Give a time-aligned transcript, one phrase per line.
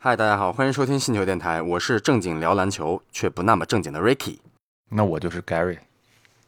[0.00, 4.38] 嗨，大家好，欢迎收听星球电台，我是正经聊篮球却不那么正经的 Ricky。
[4.90, 5.76] 那我就是 Gary。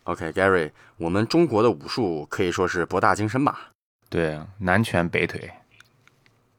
[0.05, 3.73] OK，Gary，、我们中国的武术可以说是博大精深吧？
[4.09, 5.51] 对，啊南拳北腿。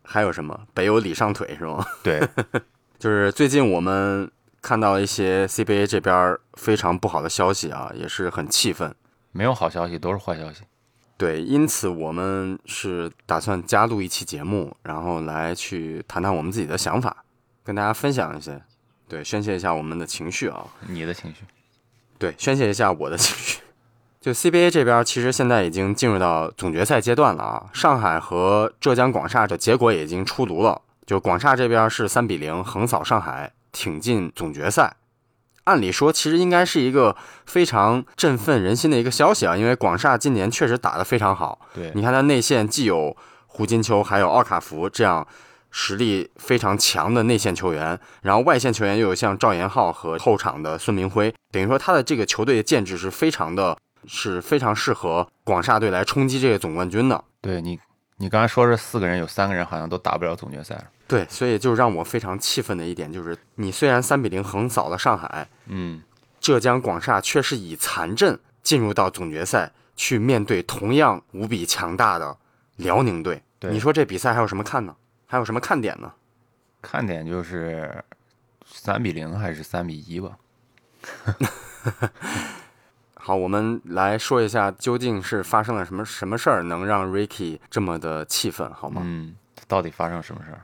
[0.03, 1.81] 还有什么北有李上腿是吗？
[2.03, 2.27] 对，
[2.99, 4.29] 就是最近我们
[4.61, 8.93] 看到一些 CBA 这边非常不好的消息啊，也是很气愤。
[9.31, 10.63] 没有好消息，都是坏消息。
[11.21, 17.15] 对，因此我们是打算加录一期节目，然后来去谈谈我们自己的想法，
[17.63, 18.59] 跟大家分享一些，
[19.07, 20.65] 对，宣泄一下我们的情绪啊。
[20.87, 21.43] 你的情绪，
[22.17, 23.61] 对，宣泄一下我的情绪。
[24.19, 27.69] 就 CBA 这边，其实现在已经进入到总决赛阶段了啊。
[27.71, 34.95] 上海和浙江广厦的结果已经出炉了，就广厦这边是三比零横扫上海，挺进总决赛。
[35.65, 37.15] 按理说，其实应该是一个
[37.45, 41.59] 非常振奋人心的一个消息啊，因为广厦今年确实打得非常好。
[41.73, 43.15] 对你看他内线既有
[43.47, 45.25] 胡金秋，还有奥卡福这样
[45.69, 57.23] 实力非常强的内线球员，然后外线球员又有像赵岩浩和后场的孙明辉，等于说他的这个球队的建制是非常的，是非常适合广厦队来冲击这个总冠军的。
[57.39, 57.79] 对你，
[58.17, 60.85] 你刚才说这四个人有三个人好像都打不了总决赛了。
[61.11, 66.01] 对，所以就让我非常气愤的一点就是，你虽然三比零横扫了上海，嗯，
[66.39, 72.37] 浙江广厦却是以残阵进入到总决赛，去面对同样无比强大的
[72.77, 73.43] 辽宁队。
[73.59, 74.95] 对你说这比赛还有什么看呢？
[75.27, 76.13] 还有什么看点呢？
[76.81, 78.01] 看点就是
[78.65, 80.37] 三比零还是三比一吧？
[83.15, 89.01] 好，我们来说一下究竟是发生了什么什么事儿，能让 Ricky 这么的气愤，好吗？
[89.03, 89.35] 嗯，
[89.67, 90.61] 到底发生什么事儿？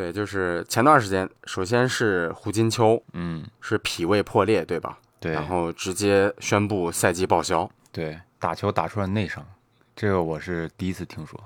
[0.00, 4.98] 对，就是前段时间，首先是胡金秋嗯，是脾胃破裂，对吧？
[5.20, 7.70] 对然后直接宣布赛季报销。
[7.92, 9.44] 对，打球打出了内伤，
[9.94, 11.38] 这个我是第一次听说。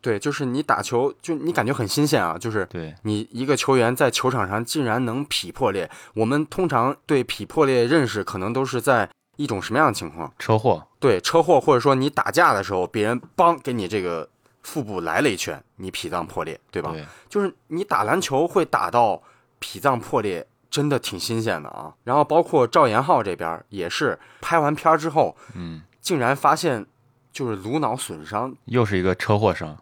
[0.00, 5.88] 对，就是你打球，就你感觉很新鲜啊，就是对，你一个球员在球场上竟然能脾破裂。
[6.14, 10.32] 我们通常对脾破裂认识可能都是在一种什么样的情况？
[10.40, 14.28] 车祸，对，车祸或者说你打架的时候，别人帮给你这个
[14.66, 16.90] 腹部来了一拳，你脾脏破裂，对吧？
[16.90, 19.22] 对，就是你打篮球会打到
[19.60, 21.94] 脾脏破裂，真的挺新鲜的啊。
[22.02, 26.84] 然后包括赵岩浩这边也是拍完片之后，嗯，竟然发现
[27.30, 28.52] 就是颅脑损伤。
[28.64, 29.78] 又是一个车祸伤。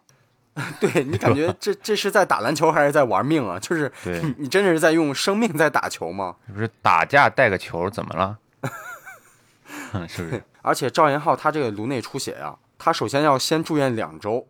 [0.79, 3.57] 对你感觉 这这是在打篮球还是在玩命啊？
[3.59, 6.35] 就是，你你真的是在用生命在打球吗？
[6.53, 8.37] 不是打架带个球怎么了？
[10.07, 10.43] 是不是？
[10.61, 14.47] 而且赵岩浩他这个颅内出血呀、他首先要先住院两周，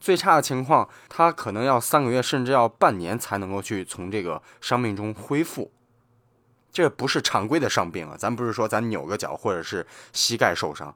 [0.00, 5.70] 最差的情况他可能要三个月甚至要半年才能够去从这个伤病中恢复。
[6.70, 10.94] 这不是常规的伤病啊，咱不是说咱扭个脚或者是膝盖受伤，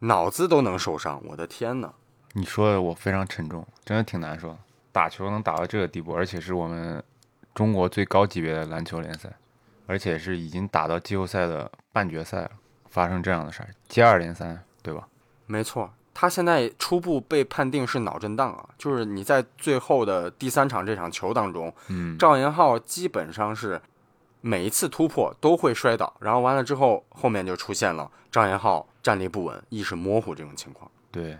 [0.00, 1.92] 脑子都能受伤，我的天呐！
[2.34, 4.56] 你说的我非常沉重，真的挺难受。
[4.92, 7.02] 打球能打到这个地步，而且是我们
[7.54, 9.30] 中国最高级别的篮球联赛，
[9.86, 12.50] 而且是已经打到季后赛的半决赛了，
[12.88, 15.08] 发生这样的事儿，接二连三，对吧？
[15.46, 23.78] 没错，他现在初步被判定是脑震荡啊，就是你在最后的第三场这场球当中，嗯，赵岩浩基本上是
[24.40, 31.38] 每一次突破都会摔倒，然后完了之后，后面就出现了赵岩浩站立不稳、意识模糊这种情况，对，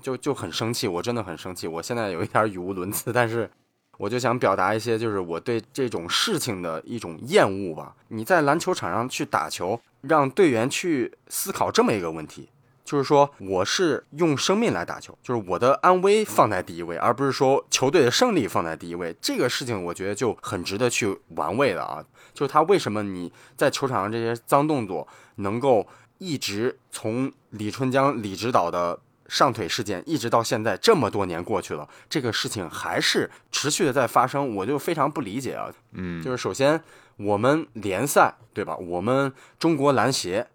[0.00, 3.50] 就就很生气，我真的很生气，我现在有一点语无伦次，但是
[3.98, 7.96] 我就想表达一些就是我对这种事情的一种厌恶吧。
[8.06, 12.48] 你在篮球场上去打球，让队员去思考这么一个问题。
[12.84, 19.16] 就是说，我是用生命来打球，就是我的安危放在第一位，而不是说球队的胜利放在第一位。
[19.22, 22.04] 这个事情我觉得就很值得去玩味了啊！
[22.34, 25.86] 就是他为什么你在球场上这些脏动作能够
[26.18, 35.72] 一直从李春江李指导的上腿事件一直到现在这么多年过去了，这个事情还是持续的在发生，我就非常不理解啊！
[35.92, 36.78] 嗯，就是首先
[37.16, 38.76] 我们联赛对吧？
[38.76, 40.46] 我们中国篮协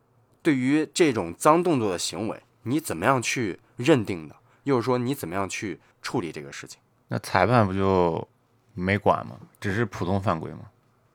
[0.49, 4.35] 对于这种脏动作的行为，你怎么样去认定的？
[4.63, 6.79] 又是说你怎么样去处理这个事情？
[7.09, 8.27] 那裁判不就
[8.73, 9.35] 没管吗？
[9.61, 10.61] 只是普通犯规吗？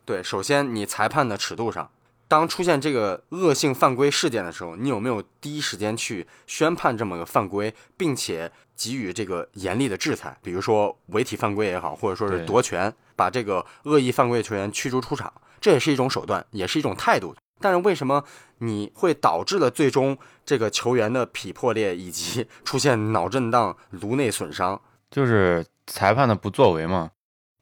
[0.04, 1.90] 对，首先你裁判的尺度上，
[2.28, 10.38] 当出现这个恶性犯规事件的时候，你有没有第一时间去宣判这么个犯规，并且给予这个严厉的制裁？
[10.44, 17.34] 比如说违体犯规也好，或者说是夺权，把这个恶意犯规球员驱逐出场，这也是一种手段，也是一种态度。
[17.60, 18.24] 但是为什么
[18.58, 24.80] 你会导致了最终这个球员的脾破裂以及出现脑震荡、颅内损伤？
[25.10, 27.10] 就是裁判的不作为嘛。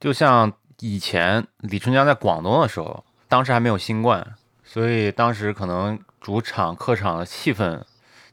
[0.00, 4.34] 就像以前李春江在广东的时候，当时还没有新冠，
[4.64, 7.82] 所以当时可能主场、客场的气氛，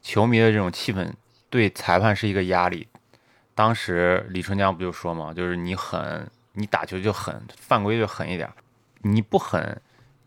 [0.02, 1.12] 球迷的这种气氛
[1.50, 2.88] 对裁判是一个压力。
[3.54, 8.50] 当时李春江不就说嘛，就是你狠，你打球就狠，犯规就狠一点，
[9.02, 9.80] 你不狠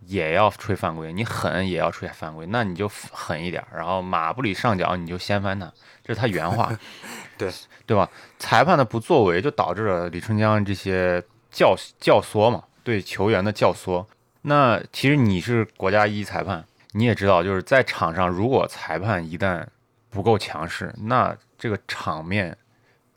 [0.06, 5.72] 也要吹犯规，你狠也要吹犯规，那你就狠一点儿，然后马布里上脚你就掀翻他，
[6.04, 6.72] 这是他原话，
[7.38, 7.50] 对
[7.86, 8.08] 对吧？
[8.38, 14.04] 裁判的不作为就导致了李春江这些教教唆嘛，对球员的教唆。
[14.42, 19.64] 那其实你是国家一级裁判，你也知道，就是在场上，如果裁判一旦
[20.10, 22.58] 不够强势，那这个场面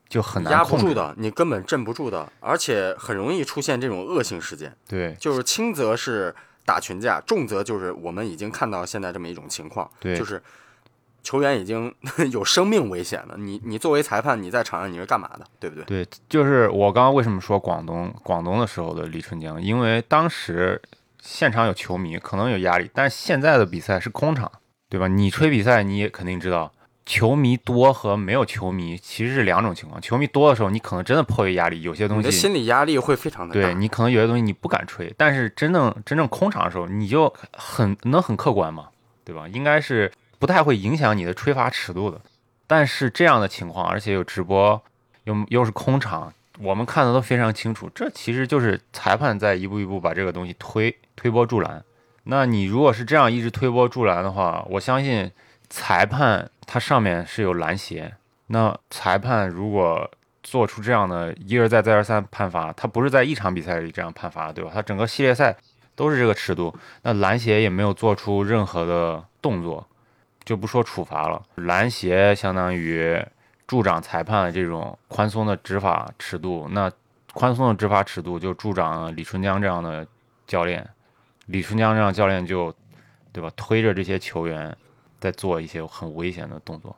[0.07, 0.93] 就很难压不控制住。
[0.93, 4.75] 的，你根本镇不住的，而且很容易出现这种恶性事件。
[4.87, 6.33] 对就是轻则是
[6.65, 10.41] 打群架，重则就是我们已经看到现在这么一种情况，对就是
[11.23, 11.93] 球员已经
[12.31, 13.35] 有生命危险了。
[13.37, 15.85] 你你作为裁判，你在场上你是干嘛的，对不对？
[15.85, 20.81] 对，就是我刚刚为什么说广东广东的时候的李春江，因为当时
[21.21, 24.51] 现场有球迷，可能有压力，但是现在的比赛是空场，
[24.89, 25.07] 对吧？
[25.07, 26.71] 你吹比赛，你也肯定知道，
[27.05, 30.01] 球迷多和没有球迷其实是两种情况。
[30.01, 33.61] 球迷多的时候，你可能真的迫于压力，有些东你的西心理压力会非常的大。
[33.61, 38.87] 对你可能有些东西你不敢吹，但是真正真正空场的时候，你就很能很客观嘛，
[39.23, 39.47] 对吧？
[39.47, 42.19] 应该是不太会影响你的吹罚尺度的。
[42.65, 44.81] 但是这样的情况，而且有直播，
[45.25, 51.83] 又又是空场，我们看的都非常清楚，这其实就是裁判在一步一步把这个东西推推波助澜。
[52.23, 55.31] 那你如果是这样一直推波助澜的话，我相信
[55.75, 58.15] 裁判他上面是有篮协，
[58.47, 60.09] 那裁判如果
[60.41, 64.71] 做出这样的一而再再而三判罚，他不是在一场比赛里这样判罚，对吧？
[64.73, 65.53] 他整个系列赛
[65.93, 69.85] 都是这个尺度，那篮协也没有做出任何的动作，
[70.45, 73.21] 就不说处罚了，篮协相当于
[73.67, 76.89] 助长裁判的这种宽松的执法尺度，那
[77.33, 80.07] 宽松的执法尺度就助长李春江这样的
[80.47, 80.87] 教练，
[81.47, 82.73] 李春江这样教练就，
[83.33, 83.51] 对吧？
[83.57, 84.73] 推着这些球员
[85.25, 86.95] 在做一些很危险的动作。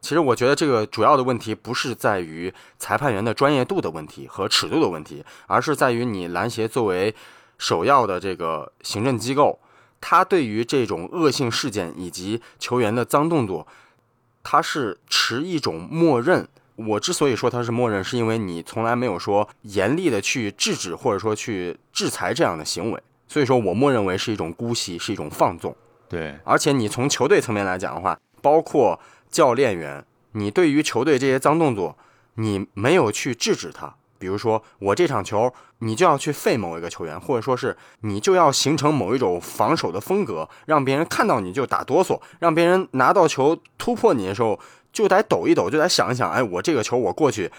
[0.00, 7.12] 其实我觉得这个主要的问题不是在于裁判员的专业度的问题和尺度的问题，而是在于你篮协作为
[7.58, 9.58] 首要的这个行政机构，
[10.00, 13.66] 他对于这种恶性事件以及球员的脏动作，
[14.44, 16.46] 他是持一种默认。
[16.76, 25.76] 我之所以说他是默认，是因为你从来没有说严厉的去制止或者说去制裁这样的行为，所以说我默认为是一种姑息，是一种放纵。
[26.10, 28.98] 对，而且你从球队层面来讲的话，包括
[29.30, 31.96] 教练员，你对于球队这些脏动作，
[32.34, 33.94] 你没有去制止他。
[34.18, 44.58] 比如说，我这场球你就要去废某一个球员，或者说是你就要形成某一种防守的风格，让别人看到你就打哆嗦，让别人拿到球突破你的时候
[44.92, 47.50] 就得抖一抖，就得想一想，哎，我这个球我过去，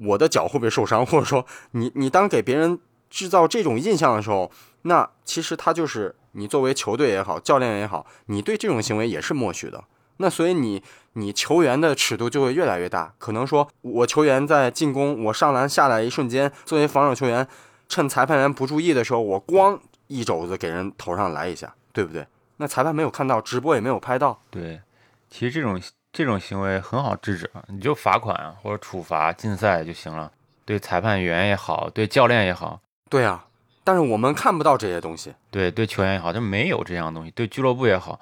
[0.00, 1.04] 我的脚会不会受伤？
[1.06, 4.50] 或者说，你你当给别人制造这种印象的时候，
[4.82, 9.82] 那其实他就是你作为球队也好，教练也好，你对这种行为也是默许的。
[10.18, 10.80] 那所以你
[11.14, 17.44] 你球员的尺度就会越来越大，可能说我球员在进攻，我上篮下来一瞬间，作为防守球员，
[17.88, 22.24] 趁裁判员不注意的时候，我咣一肘子给人头上来一下，对不对？
[22.58, 24.80] 那裁判没有看到，直播也没有拍到，对，
[25.28, 25.82] 其实这种
[26.12, 30.30] 这种行为很好制止，你就罚款啊或者处罚禁赛就行了。
[30.64, 32.80] 对裁判员也好，对教练也好，
[33.10, 33.46] 对啊。
[33.84, 37.30] 但是我们看不到这些东西，对对球员也好，就没有这样的东西。
[37.30, 38.18] 对俱乐部也好，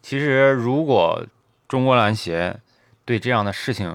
[0.00, 1.22] 其实如果
[1.68, 2.58] 中国篮协
[3.04, 3.94] 对这样的事情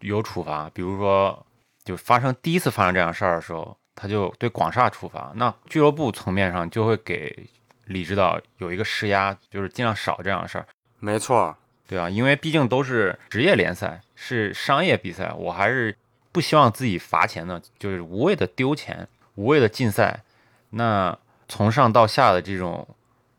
[0.00, 1.44] 有处罚，比如说
[1.84, 7.48] 就发生第一次发生这样的事儿的时候，他就对广厦处罚，那俱乐部层面上就会给
[7.86, 10.66] 李指导有一个施压，就是尽量少这样的事儿。
[11.00, 11.56] 没错，
[11.88, 15.96] 对啊，因为毕竟都是职业联赛，是商业比赛，我还是
[16.30, 20.20] 不希望自己罚钱的，就是无谓的丢钱，无谓的禁赛。
[20.70, 21.16] 那
[21.48, 22.86] 从上到下的这种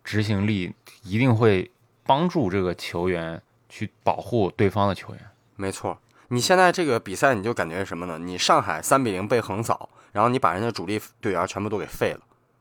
[0.03, 1.71] 执行力，一定会
[2.03, 5.21] 帮助这个球员去保护对方的球员。
[5.55, 5.97] 没错。
[6.29, 8.17] 你现在这个比赛，你就感觉什么呢？
[8.17, 12.19] 你上海三比零被横扫，然后你把人家主力队员全部都给废了，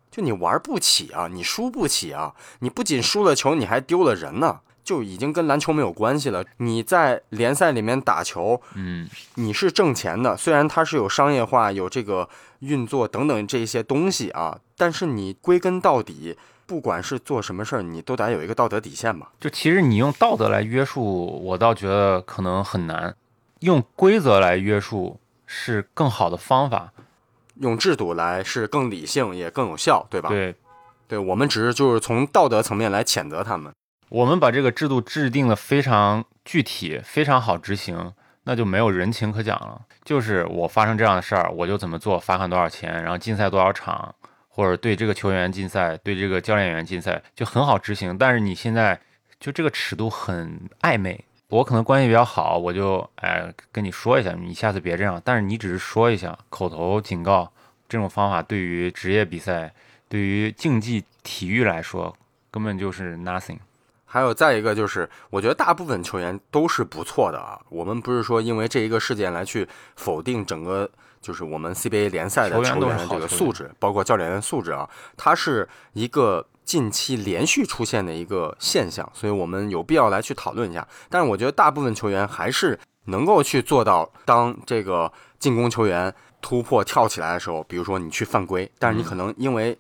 [0.08, 6.44] 就你玩不起啊，你输不起啊，你不仅输了球，你还丢了人呢，就已经跟篮球没有关系了。
[6.58, 12.28] 你在联赛里面打球，嗯，你是挣钱的，虽然它是有商业化、有这个
[12.60, 19.32] 运作等等这些东西啊，但是你归根到底，不管是做什么事儿，你都得有一个道德底线吧。
[19.40, 23.16] 就其实你用道德来约束，我倒觉得可能很难，
[23.60, 26.92] 用规则来约束是更好的方法。
[27.56, 30.28] 用制度来是更理性也更有效，对吧？
[30.28, 30.54] 对，
[31.08, 33.72] 对，我们只是就是从道德层面来谴责他们。
[34.08, 38.12] 我们把这个制度制定的非常具体，非常好执行，
[38.44, 39.82] 那就没有人情可讲了。
[40.04, 44.14] 就是我发生这样的事儿，我就怎么做，罚款多少钱，然后禁赛多少场，
[44.48, 48.16] 或者对这个球员禁赛，对这个教练员禁赛，就很好执行。
[48.16, 49.00] 但是你现在
[49.40, 55.20] 就这个尺度很暧昧，我可能关系比较好，我就哎跟你说一下，你下次别这样。
[55.24, 57.52] 但是你只是说一下，口头警告，
[57.88, 59.74] 这种方法对于职业比赛、
[60.08, 62.16] 对于竞技体育来说，
[62.52, 63.58] 根本就是 nothing。
[64.08, 67.60] 还有再一个就是，我觉得大部分球员都是不错的啊。
[67.68, 70.88] 我们不是说因为这一个事件来去否定整个，
[71.20, 80.86] 就是我们 CBA 联赛的球员的这个素质，包括教练员素质啊，它是一个近期连续出现的一个现象，所以我们有必要来去讨论一下。
[81.10, 89.76] 但是我觉得大部分球员还是能够去做到，当这个进攻球员突破跳起来的时候，比如说你去犯规，但是你可能因为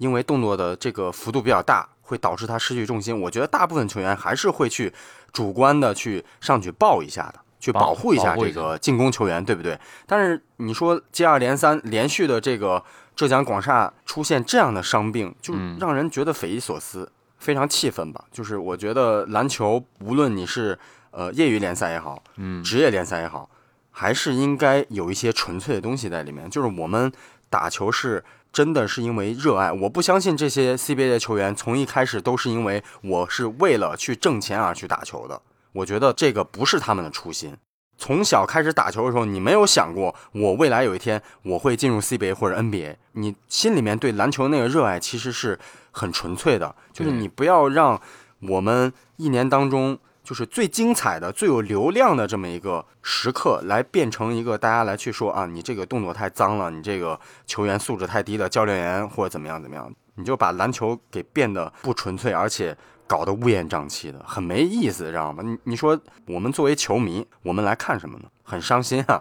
[0.00, 1.88] 因为动作的这个幅度比较大。
[2.10, 3.16] 会导致他失去重心。
[3.20, 4.92] 我觉得大部分球员还是会去
[5.32, 9.78] 主观的去上去抱一下的，去保护一下这个进攻球员，对不对？
[10.08, 12.82] 但是你说接二连三连续的这个
[13.14, 18.24] 浙江广厦出现这样的伤病，就让人觉得匪夷所思，非常气愤吧？
[18.32, 20.76] 就是我觉得篮球，无论你是
[21.12, 23.48] 呃业余联赛也好，嗯，职业联赛也好，
[23.92, 26.50] 还是应该有一些纯粹的东西在里面。
[26.50, 27.12] 就是我们
[27.48, 28.24] 打球是。
[28.52, 35.40] 真的是因为热爱，我不相信这些 CBA 的球员从一开始都是因为我是为了去挣钱而去打球的。
[35.72, 37.56] 我觉得这个不是他们的初心。
[37.96, 42.96] 从小开始打球的时候，你没有想过我未来有一天我会进入 CBA 或者 NBA。
[43.12, 45.58] 你心里面对篮球那个热爱其实是
[45.90, 48.00] 很纯粹的，就是你不要让
[48.40, 49.98] 我们一年当中。
[50.30, 62.76] 就是最精彩的、最有流量的这么一个时刻，来变成一个大家来去说啊，你这个动作太脏了，你这个球员素质太低了，教练员或者怎么样怎么样，你就把篮球给变得不纯粹，而且
[63.08, 65.42] 搞得乌烟瘴气的，很没意思，知道吗？
[65.42, 68.26] 你你说我们作为球迷，我们来看什么呢？
[68.44, 69.20] 很伤心啊！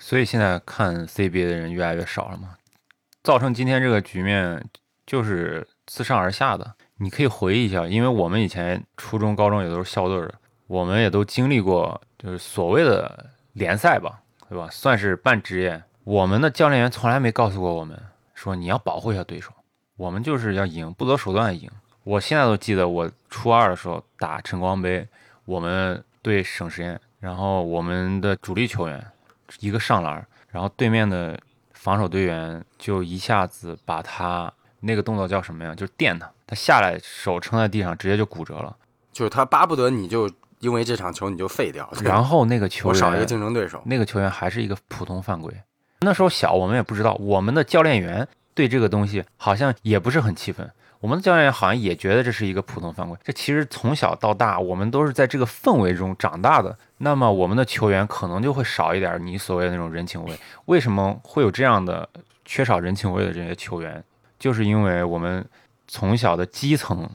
[0.00, 2.56] 所以现在看 CBA 的人越来越少了嘛，
[3.22, 4.68] 造成今天这个局面
[5.06, 6.74] 就是自上而下的。
[7.02, 10.34] 你可以回忆一下，因为我们以前初中、高中也都是校队的。
[10.66, 14.68] 我们也都经历过，就是所谓的联赛吧，对吧？
[14.70, 15.82] 算是半职业。
[16.04, 17.98] 我们的教练员从来没告诉过我们，
[18.34, 19.50] 说你要保护一下对手，
[19.96, 21.68] 我们就是要赢，不择手段赢。
[22.04, 25.08] 我现在都记得，我初二的时候打晨光杯，
[25.46, 29.04] 我们对省实验，然后我们的主力球员
[29.58, 31.36] 一个上篮，然后对面的
[31.72, 35.74] 防守队员就一下子把他那个动作叫什么呀？
[35.74, 38.76] 就是垫他，他下来手撑在地上，直接就骨折了。
[39.12, 40.28] 就是他巴不得你就。
[40.60, 45.50] 因为这场球你就废掉，然后那个球员少一个竞争对手，那个球员还是一个普通犯规。
[46.02, 50.70] 那时候小，我们也不知道，我们的教练员对这个东西好像也不是很气愤。
[50.98, 53.16] 我们的教练员好像也觉得这是一个普通犯规。
[53.24, 56.76] 这其实从小到大，我们都是在这个氛围中长大的。
[56.98, 60.38] 那么我们的球员可能就会少一点你所谓的那种人情味。
[60.66, 62.06] 为什么会有这样的
[62.44, 64.04] 缺少人情味的这些球员？
[64.38, 65.42] 就是因为我们
[65.90, 67.10] 从小的基层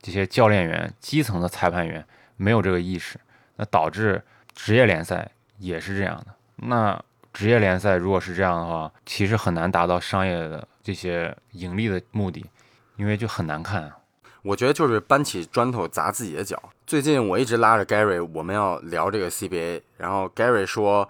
[0.00, 2.06] 这些教练员、基层的裁判员。
[2.38, 3.20] 没有这个意识，
[3.54, 4.20] 那导致
[4.52, 6.26] 职业联赛也是这样的。
[6.56, 7.00] 那
[7.32, 12.44] 职业联赛如果是这样的话，其实很难达到商业的这些盈利的目的，
[12.96, 13.92] 因为就很难看。
[14.42, 16.60] 我觉得就是搬起砖头砸自己的脚。
[16.84, 21.08] 最近我一直拉着 Gary，我们要聊这个 CBA，然后 Gary 说。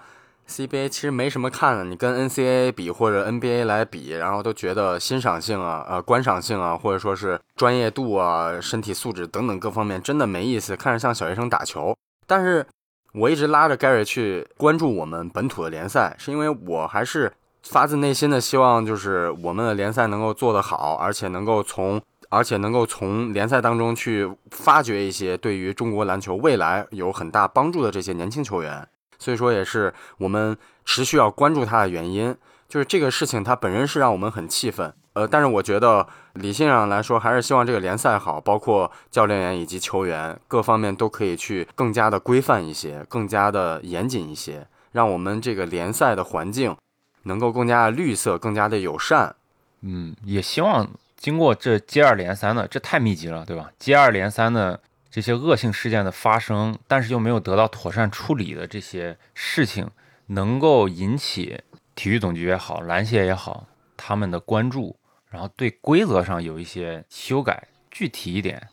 [0.49, 11.97] CBA 其实没什么看的，你跟 NCAA 比或者 NBA 来比，然后都觉得欣赏性啊、呃观赏性啊，或者说是专业度啊、身体素质等等各方面真的没意思，看着像小学生打球。
[12.27, 12.67] 但是
[13.15, 17.33] 我一直拉着 Gary 去关注我们本土的联赛，是因为我还是
[17.63, 28.87] 发自内心的希望，就是我们的联赛能够做得好，而且能够从而且能够从联赛当中去发掘一些对于中国篮球未来有很大帮助的这些年轻球员。
[29.23, 32.37] 所以说也是我们持续要关注他的原因，
[32.69, 46.77] 就是这个事情它本身是让我们很气愤，呃，但是我觉得理性上来说，还是希望这个联赛好，包括教练员以及球员各方面都可以去更加的规范一些，更加的严谨一些，让我们这个联赛的环境
[47.23, 49.37] 能够更加的绿色，更加的友善。
[49.83, 53.71] 嗯，也希望经过这接二连三的，这太密集了，对吧？
[53.79, 54.81] 接二连三的。
[55.13, 59.91] 这些恶性事件的发生，但是又没有得到妥善处理的这些事情，
[60.29, 61.61] 能够引起
[61.95, 64.97] 体育总局也好，篮协也好，他们的关注，
[65.29, 68.69] 然后对规则上有一些修改，具体一点，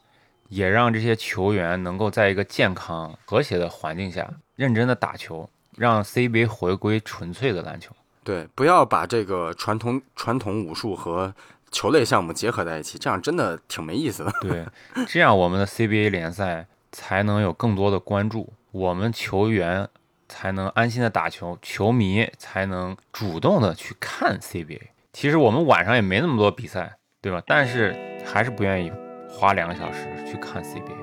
[0.47, 7.93] 也让这些球员能够在一个健康和谐的环境下认真的打球，让 CBA 回归纯粹的篮球。
[8.23, 11.35] 对，不要把这个传统传统武术和。
[11.71, 14.31] 球类项目结合在一起，这样真的挺没意思的。
[14.41, 14.65] 对，
[15.07, 19.87] 这样我们的 CBA 联赛才能有更多的关注，我们球员
[20.27, 24.81] 才能安心的打球，球迷才能主动的去看 CBA。
[25.13, 27.41] 其实我们晚上也没那么多比赛，对吧？
[27.45, 27.95] 但是
[28.25, 28.91] 还是不愿意
[29.29, 30.95] 花两个小时去看 CBA。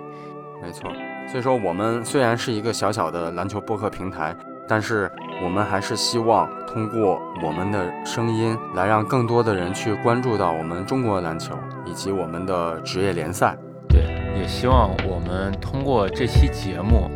[0.62, 0.92] 没错，
[1.28, 4.34] 所以说我们虽然是一个小小的篮球播客平台。
[4.68, 5.10] 但是
[5.42, 11.54] 我们还是希望通过我们的声音来让更多的人去关注到我们中国篮球
[11.84, 13.56] 以及我们的职业联赛。
[13.88, 14.02] 对，
[14.38, 17.10] 也希望我们通过这期节目，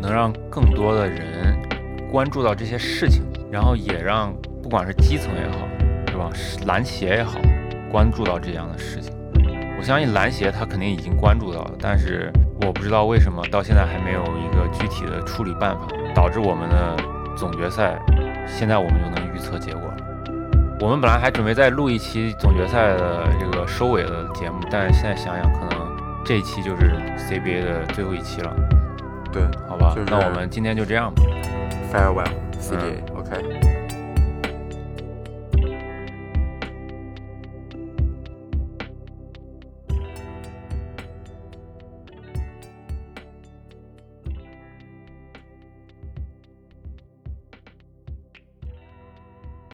[0.00, 1.58] 能让更多的人
[2.10, 4.32] 关注到这些事情，然后也让
[4.62, 5.66] 不管是基层也好，
[6.10, 6.30] 是吧，
[6.66, 7.38] 篮协也好，
[7.90, 9.12] 关注到这样的事情。
[9.78, 12.32] 我相信篮协他肯定已经关注到了，但是
[12.64, 16.96] 我不知道为什么到现在还没有一个具体的处理办法，导致我们的
[17.36, 17.98] 总决赛
[18.46, 19.96] 现在我们就能预测结果了。
[20.80, 28.52] 我们本来还准备再录一期总决赛的这个收尾的节目，但是现在想想，可能这一期就是 CBA 的最后一期了。
[29.32, 31.22] 对，好吧，就是那我们今天就这样吧。
[31.92, 32.26] farewell
[32.60, 33.71] CBA，OK、